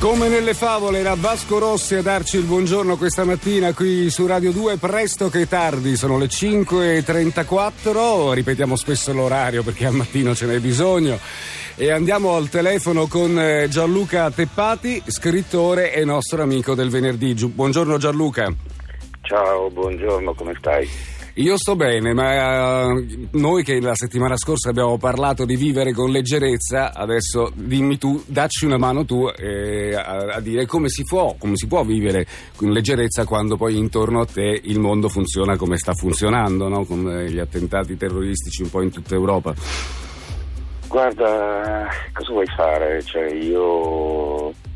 [0.00, 4.52] Come nelle favole era Vasco Rossi a darci il buongiorno questa mattina qui su Radio
[4.52, 10.60] 2, presto che tardi, sono le 5.34, ripetiamo spesso l'orario perché al mattino ce n'è
[10.60, 11.18] bisogno
[11.74, 17.34] e andiamo al telefono con eh, Gianluca Teppati, scrittore e nostro amico del venerdì.
[17.34, 18.54] Buongiorno Gianluca.
[19.22, 20.88] Ciao, buongiorno, come stai?
[21.38, 26.10] Io sto bene, ma uh, noi che la settimana scorsa abbiamo parlato di vivere con
[26.10, 31.36] leggerezza, adesso dimmi tu, dacci una mano tu eh, a, a, dire come si, può,
[31.38, 35.76] come si può vivere con leggerezza quando poi intorno a te il mondo funziona come
[35.76, 36.84] sta funzionando, no?
[36.84, 39.54] con gli attentati terroristici un po' in tutta Europa.
[40.88, 43.00] Guarda, cosa vuoi fare?
[43.04, 44.67] Cioè, io eh,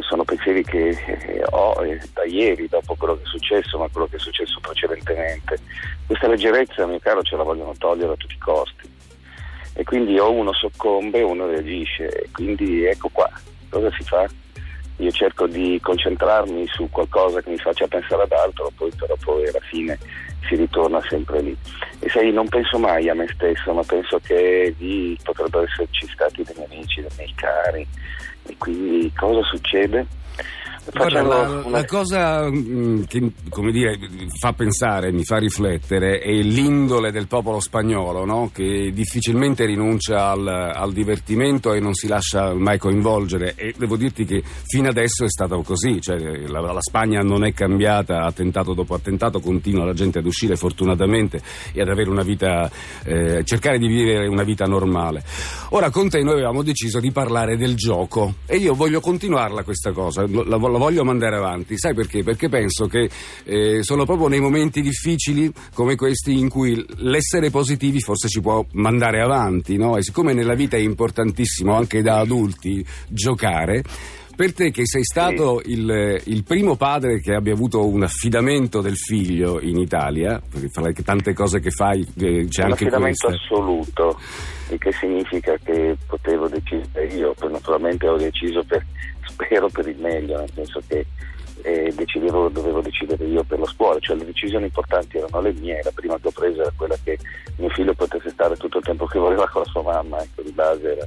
[0.00, 4.06] sono pensieri che eh, ho eh, da ieri, dopo quello che è successo, ma quello
[4.06, 5.58] che è successo precedentemente.
[6.06, 8.90] Questa leggerezza, mio caro, ce la vogliono togliere a tutti i costi.
[9.74, 12.08] E quindi o uno soccombe o uno reagisce.
[12.08, 13.30] E quindi ecco qua,
[13.68, 14.28] cosa si fa?
[14.98, 19.48] Io cerco di concentrarmi su qualcosa che mi faccia pensare ad altro, poi però poi
[19.48, 19.98] alla fine
[20.46, 21.56] si ritorna sempre lì.
[21.98, 26.42] E sai, non penso mai a me stesso, ma penso che lì potrebbero esserci stati
[26.42, 27.86] dei miei amici, dei miei cari,
[28.46, 30.06] e quindi cosa succede?
[30.90, 31.68] Guarda, la, una...
[31.68, 33.32] la, cosa mm, che
[33.70, 33.98] dire,
[34.38, 38.50] fa pensare, mi fa riflettere, è l'indole del popolo spagnolo, no?
[38.52, 43.54] che difficilmente rinuncia al, al, divertimento e non si lascia mai coinvolgere.
[43.54, 47.52] E devo dirti che fino adesso è stato così, cioè, la, la, Spagna non è
[47.52, 51.40] cambiata, attentato dopo attentato, continua la gente ad uscire fortunatamente
[51.72, 52.68] e ad avere una vita,
[53.04, 55.22] eh, cercare di vivere una vita normale.
[55.70, 59.92] Ora con te noi avevamo deciso di parlare del gioco e io voglio continuarla questa
[59.92, 60.26] cosa.
[60.26, 61.78] La, la voglio mandare avanti.
[61.78, 62.22] Sai perché?
[62.22, 63.08] Perché penso che
[63.44, 68.64] eh, sono proprio nei momenti difficili come questi in cui l'essere positivi forse ci può
[68.72, 69.96] mandare avanti, no?
[69.96, 73.82] E siccome nella vita è importantissimo anche da adulti giocare,
[74.34, 75.72] per te che sei stato sì.
[75.72, 80.82] il, il, primo padre che abbia avuto un affidamento del figlio in Italia, perché fra
[80.82, 82.96] le tante cose che fai eh, c'è un anche questo.
[82.96, 84.18] Un affidamento assoluto,
[84.70, 88.84] il che significa che potevo decidere io, naturalmente ho deciso per,
[89.32, 91.06] spero per il meglio, nel senso che
[91.62, 95.80] eh, decidevo, dovevo decidere io per la scuola, cioè le decisioni importanti erano le mie,
[95.82, 97.18] la prima che ho preso era quella che
[97.56, 100.52] mio figlio potesse stare tutto il tempo che voleva con la sua mamma, ecco, di
[100.52, 101.06] base era,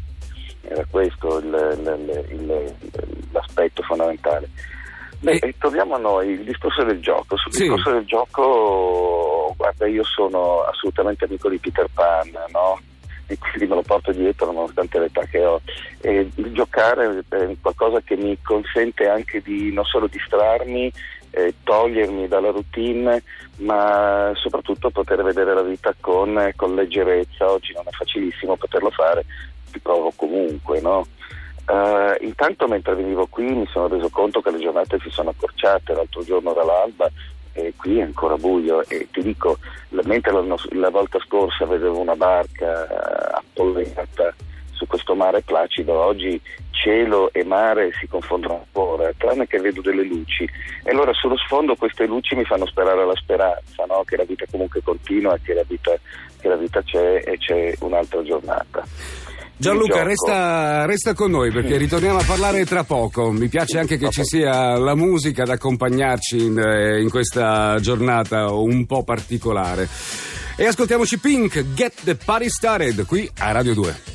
[0.61, 1.45] era questo il,
[1.77, 2.75] il, il,
[3.31, 4.49] l'aspetto fondamentale.
[5.19, 5.55] Beh, e...
[5.57, 7.37] torniamo a noi, il discorso del gioco.
[7.37, 7.63] Sul sì.
[7.63, 12.79] discorso del gioco, guarda, io sono assolutamente amico di Peter Pan, no?
[13.27, 15.61] E quindi me lo porto dietro nonostante l'età che ho.
[16.01, 20.91] E giocare è qualcosa che mi consente anche di non solo distrarmi,
[21.31, 23.23] eh, togliermi dalla routine,
[23.57, 27.51] ma soprattutto poter vedere la vita con, con leggerezza.
[27.51, 29.25] Oggi non è facilissimo poterlo fare,
[29.71, 31.07] ti provo comunque, no?
[31.65, 35.95] Uh, intanto mentre venivo qui mi sono reso conto che le giornate si sono accorciate,
[35.95, 37.09] l'altro giorno dall'alba
[37.55, 39.57] e qui è ancora buio e ti dico,
[40.03, 44.35] mentre la, la volta scorsa vedevo una barca eh, appolverata
[44.71, 46.39] su questo mare placido, oggi
[46.71, 50.43] cielo e mare si confondono ancora, tranne che vedo delle luci.
[50.83, 54.03] E allora sullo sfondo queste luci mi fanno sperare alla speranza, no?
[54.03, 55.97] che la vita comunque continua, che la vita,
[56.39, 58.83] che la vita c'è e c'è un'altra giornata.
[59.57, 63.31] Gianluca, resta, resta, con noi perché ritorniamo a parlare tra poco.
[63.31, 68.51] Mi piace anche che ci sia la musica ad accompagnarci in, eh, in questa giornata
[68.51, 69.87] un po' particolare.
[70.57, 74.14] E ascoltiamoci Pink, Get the Party Started, qui a Radio 2.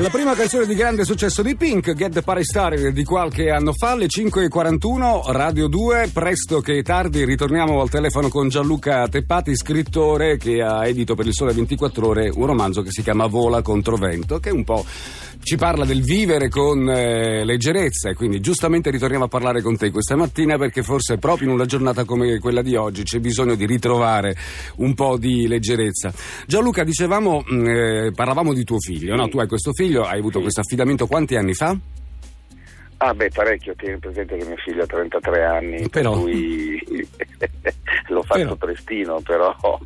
[0.00, 3.74] La prima canzone di grande successo di Pink, Get the Party Started di qualche anno
[3.74, 10.38] fa, alle 5.41, Radio 2, presto che tardi ritorniamo al telefono con Gianluca Teppati, scrittore
[10.38, 13.96] che ha edito per il Sole 24 Ore un romanzo che si chiama Vola contro
[13.96, 14.86] vento, che un po'
[15.42, 19.90] ci parla del vivere con eh, leggerezza e quindi giustamente ritorniamo a parlare con te
[19.90, 23.66] questa mattina perché forse proprio in una giornata come quella di oggi c'è bisogno di
[23.66, 24.36] ritrovare
[24.76, 26.12] un po' di leggerezza.
[26.46, 29.28] Gianluca, dicevamo, mm, eh, parlavamo di tuo figlio, no?
[29.28, 31.76] Tu hai questo figlio hai avuto questo affidamento quanti anni fa?
[33.02, 36.12] Ah beh, parecchio, tieni presente che mio figlio ha 33 anni, però...
[36.12, 36.78] per cui
[38.08, 38.56] l'ho fatto però...
[38.56, 39.56] prestino, però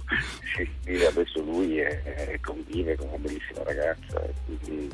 [0.57, 4.91] sì, adesso lui è, è, convive con una bellissima ragazza, quindi...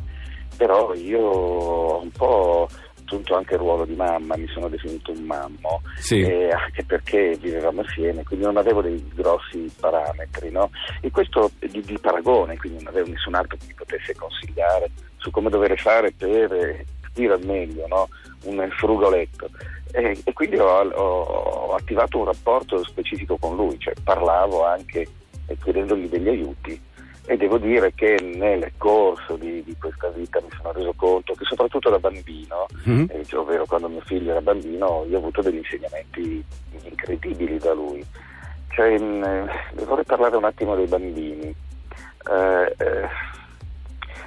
[0.60, 2.68] però io ho un po'
[3.02, 6.20] assunto anche il ruolo di mamma, mi sono definito un mammo, sì.
[6.20, 10.70] eh, anche perché vivevamo assieme, quindi non avevo dei grossi parametri, no?
[11.00, 15.30] E questo di, di, paragone, quindi non avevo nessun altro che mi potesse consigliare su
[15.30, 16.84] come dover fare per
[17.14, 18.08] dire al meglio no?
[18.44, 19.48] un frugoletto.
[19.92, 25.08] E, e quindi ho, ho, attivato un rapporto specifico con lui, cioè parlavo anche
[25.62, 26.80] chiedendogli degli aiuti
[27.26, 31.44] e devo dire che nel corso di, di, questa vita mi sono reso conto che
[31.44, 33.06] soprattutto da bambino, mm-hmm.
[33.08, 36.44] eh, ovvero quando mio figlio era bambino, io ho avuto degli insegnamenti
[36.82, 38.04] incredibili da lui.
[38.68, 41.54] Cioè, mh, mm, vorrei parlare un attimo dei bambini.
[42.30, 43.08] Eh, eh,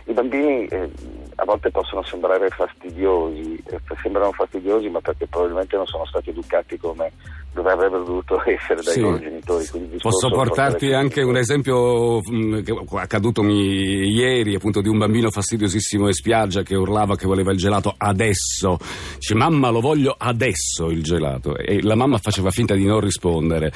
[0.06, 0.90] I bambini eh,
[1.36, 6.78] a volte possono sembrare fastidiosi, eh, sembrano fastidiosi ma perché probabilmente non sono stati educati
[6.78, 7.12] come
[7.54, 9.00] dove avrebbero dovuto essere dai sì.
[9.00, 9.66] loro genitori.
[10.02, 12.64] Posso portarti anche un esempio mh, mm,
[12.96, 17.94] accadutomi ieri, appunto, di un bambino fastidiosissimo in spiaggia che urlava che voleva il gelato
[17.96, 18.78] adesso.
[19.16, 23.72] Dice mamma lo voglio adesso il gelato e la mamma faceva finta di non rispondere.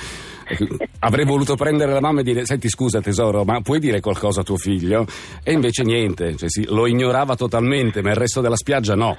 [0.99, 4.43] Avrei voluto prendere la mamma e dire senti scusa tesoro ma puoi dire qualcosa a
[4.43, 5.05] tuo figlio?
[5.43, 9.17] E invece niente, cioè, sì, lo ignorava totalmente ma il resto della spiaggia no.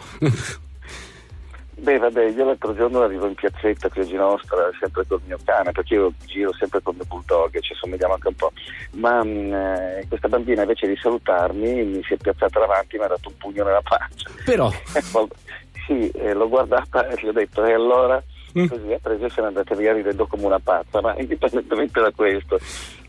[1.81, 5.71] Beh, vabbè, io l'altro giorno arrivo in piazzetta qui a Ginostra, sempre col mio cane,
[5.71, 8.53] perché io giro sempre con il mio bulldog, ci somigliamo anche un po'.
[8.95, 13.05] Ma mh, eh, questa bambina invece di salutarmi mi si è piazzata davanti e mi
[13.05, 14.29] ha dato un pugno nella pancia.
[14.45, 14.73] Però?
[15.87, 18.21] sì, eh, l'ho guardata e gli ho detto, e allora?
[18.59, 18.67] Mm.
[18.67, 22.11] Così ha preso e se n'è andata via ridendo come una pazza, ma indipendentemente da
[22.15, 22.59] questo,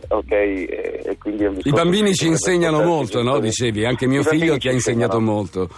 [0.08, 0.32] ok?
[0.32, 1.18] Eh,
[1.63, 3.39] I bambini ci insegnano molto, no?
[3.39, 5.70] Dicevi, anche mio figlio ti ha insegnato molto.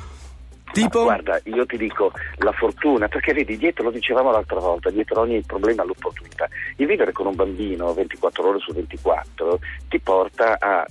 [0.72, 1.04] Tipo?
[1.04, 5.42] guarda, io ti dico la fortuna, perché vedi, dietro, lo dicevamo l'altra volta, dietro ogni
[5.42, 6.48] problema l'opportunità.
[6.78, 9.60] Il vivere con un bambino 24 ore su 24
[9.90, 10.86] ti porta a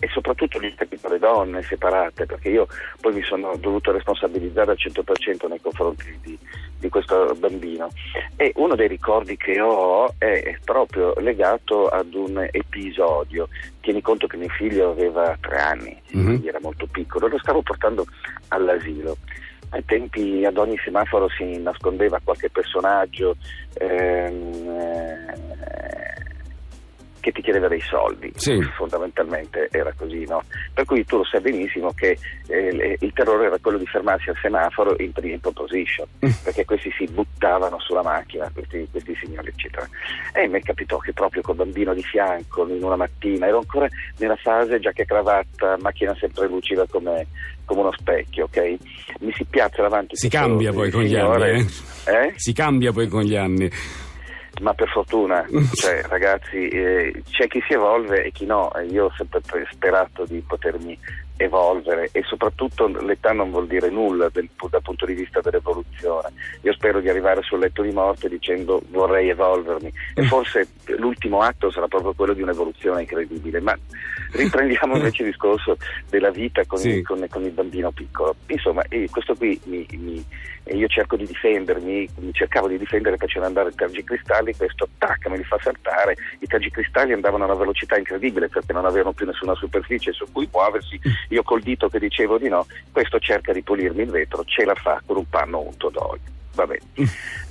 [0.00, 0.74] e soprattutto gli
[1.08, 2.66] le donne separate, perché io
[3.00, 6.38] poi mi sono dovuto responsabilizzare al 100% nei confronti di,
[6.78, 7.90] di, questo bambino.
[8.36, 13.48] E uno dei ricordi che ho è proprio legato ad un episodio.
[13.80, 16.26] Tieni conto che mio figlio aveva tre anni, mm-hmm.
[16.26, 18.06] quindi era molto piccolo, lo stavo portando
[18.48, 19.18] all'asilo.
[19.72, 23.36] Ai tempi ad ogni semaforo si nascondeva qualche personaggio.
[23.74, 25.89] Ehm, eh,
[27.20, 28.60] che ti chiedeva dei soldi, sì.
[28.76, 30.42] fondamentalmente era così, no?
[30.72, 34.36] Per cui tu lo sai benissimo che eh, il terrore era quello di fermarsi al
[34.40, 36.30] semaforo in prima position, mm.
[36.42, 39.86] perché questi si buttavano sulla macchina, questi, questi signori, eccetera.
[40.32, 44.36] E mi capitò che proprio col bambino di fianco, in una mattina, ero ancora nella
[44.36, 47.26] fase giacca e cravatta, macchina sempre lucida come,
[47.64, 48.76] come uno specchio, ok?
[49.20, 50.16] Mi si piazza davanti.
[50.16, 51.66] Si cambia poi con signore, gli anni,
[52.06, 52.26] eh?
[52.26, 52.32] eh?
[52.36, 53.70] Si cambia poi con gli anni
[54.60, 58.70] ma per fortuna, cioè, ragazzi, eh, c'è chi si evolve e chi no.
[58.88, 59.40] Io ho sempre
[59.70, 60.98] sperato di potermi
[61.40, 66.32] evolvere e soprattutto l'età non vuol dire nulla del, dal punto di vista dell'evoluzione.
[66.62, 70.68] Io spero di arrivare sul letto di morte dicendo vorrei evolvermi e forse
[70.98, 73.60] l'ultimo atto sarà proprio quello di un'evoluzione incredibile.
[73.60, 73.76] Ma
[74.32, 75.76] riprendiamo invece il discorso
[76.10, 76.88] della vita con, sì.
[76.90, 78.36] il, con, con il, bambino piccolo.
[78.48, 80.24] Insomma, questo qui mi, mi,
[80.72, 85.38] io cerco di difendermi, mi cercavo di difendere facendo andare i tergicristalli, questo tac me
[85.38, 89.54] li fa saltare, i tergicristalli andavano a una velocità incredibile perché non avevano più nessuna
[89.54, 94.02] superficie su cui muoversi io col dito che dicevo di no, questo cerca di pulirmi
[94.02, 96.38] il vetro, ce la fa con un panno unto d'olio.
[97.00, 97.04] Mm.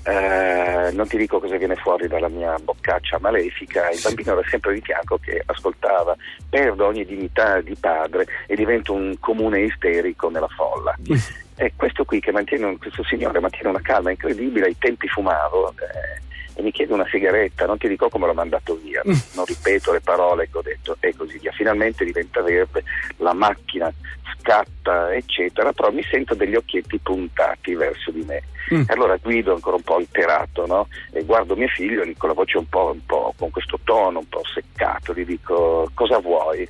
[0.03, 4.73] Eh, non ti dico cosa viene fuori dalla mia boccaccia malefica, il bambino era sempre
[4.73, 6.15] di fianco che ascoltava,
[6.49, 10.95] perdo ogni dignità di padre e divento un comune isterico nella folla.
[11.11, 11.17] Mm.
[11.55, 15.73] E questo qui che mantiene, questo signore mantiene una calma incredibile, ai tempi fumavo.
[15.77, 16.27] Eh,
[16.59, 19.13] e mi chiede una sigaretta, non ti dico come l'ho mandato via, mm.
[19.35, 21.53] non ripeto le parole che ho detto e così via.
[21.53, 22.83] Finalmente diventa verde,
[23.17, 23.91] la macchina
[24.37, 28.43] scatta, eccetera, però mi sento degli occhietti puntati verso di me.
[28.73, 28.81] Mm.
[28.81, 30.89] E allora guido ancora un po' alterato, no?
[31.13, 34.27] E guardo mio figlio con la voce un po', un po', con questo tono un
[34.27, 36.67] po' seccato, gli dico cosa vuoi?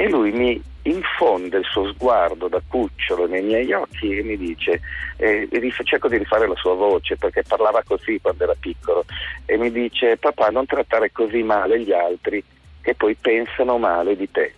[0.00, 4.80] E lui mi infonde il suo sguardo da cucciolo nei miei occhi e mi dice,
[5.18, 5.46] eh,
[5.84, 9.04] cerco di rifare la sua voce perché parlava così quando era piccolo,
[9.44, 12.42] e mi dice papà non trattare così male gli altri
[12.80, 14.54] che poi pensano male di te.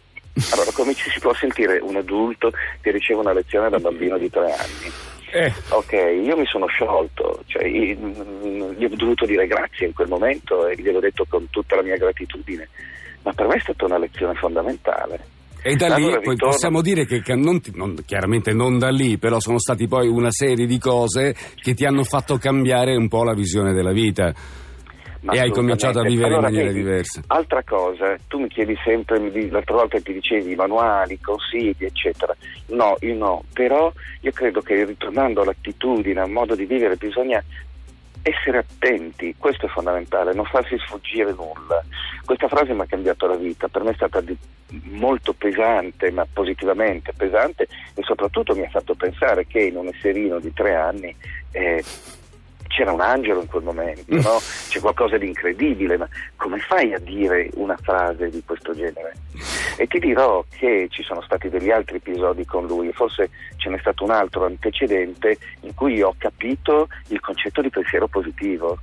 [0.53, 4.31] Allora come ci si può sentire un adulto che riceve una lezione da bambino di
[4.31, 4.93] tre anni?
[5.33, 5.53] Eh.
[5.71, 10.77] Ok, io mi sono sciolto, cioè, gli ho dovuto dire grazie in quel momento e
[10.77, 12.69] gliel'ho detto con tutta la mia gratitudine,
[13.23, 15.41] ma per me è stata una lezione fondamentale.
[15.65, 19.61] E da lì poi possiamo dire che non, non, chiaramente non da lì, però sono
[19.61, 23.73] stati poi una serie di cose che ti hanno fatto cambiare un po' la visione
[23.73, 24.35] della vita.
[25.25, 27.23] E hai cominciato a vivere allora, in maniera vedi, diversa.
[27.29, 32.35] Altra cosa, tu mi chiedi sempre, l'altra volta ti dicevi manuali, consigli, eccetera.
[32.71, 37.41] No, io no, però io credo che ritornando all'attitudine, al modo di vivere, bisogna
[38.23, 41.85] essere attenti, questo è fondamentale, non farsi sfuggire nulla.
[42.25, 44.37] Questa frase mi ha cambiato la vita, per me è stata di,
[44.91, 50.39] molto pesante, ma positivamente pesante e soprattutto mi ha fatto pensare che in un esserino
[50.39, 51.15] di tre anni
[51.51, 51.85] eh,
[52.69, 54.39] c'era un angelo in quel momento, no?
[54.69, 59.15] c'è qualcosa di incredibile, ma come fai a dire una frase di questo genere?
[59.77, 63.79] E ti dirò che ci sono stati degli altri episodi con lui, forse ce n'è
[63.79, 68.79] stato un altro antecedente in cui ho capito il concetto di pensiero positivo.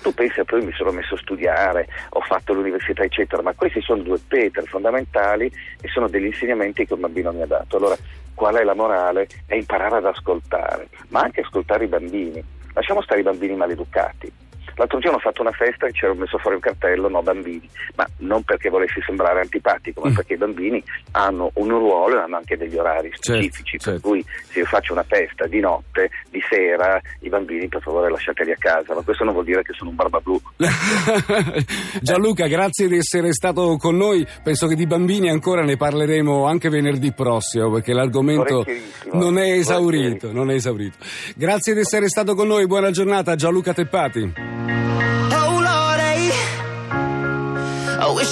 [0.00, 4.02] Tu pensi, poi mi sono messo a studiare, ho fatto l'università, eccetera, ma questi sono
[4.02, 7.78] due peter fondamentali e sono degli insegnamenti che un bambino mi ha dato.
[7.78, 7.96] Allora,
[8.34, 9.26] qual è la morale?
[9.44, 14.32] È imparare ad ascoltare, ma anche ascoltare i bambini lasciamo stare i bambini maleducati.
[14.78, 18.06] L'altro giorno ho fatto una festa e c'era messo fuori un cartello no bambini, ma
[18.18, 20.14] non perché volessi sembrare antipatico, ma mm.
[20.14, 20.82] perché i bambini
[21.12, 24.64] hanno un ruolo e hanno anche degli orari certo, specifici, certo, per cui se io
[24.66, 29.02] faccio una festa di notte, di sera, i bambini per favore lasciateli a casa, ma
[29.02, 30.40] questo non vuol dire che sono un barba blu.
[32.00, 36.68] Gianluca, grazie di essere stato con noi, penso che di bambini ancora ne parleremo anche
[36.68, 38.64] venerdì prossimo, perché l'argomento
[39.12, 40.98] non è esaurito, non è esaurito.
[41.34, 44.67] Grazie di essere stato con noi, buona giornata Gianluca Teppati.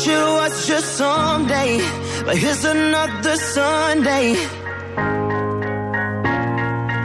[0.07, 1.79] wish it was just someday,
[2.25, 4.35] but here's another Sunday.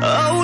[0.04, 0.41] Oh.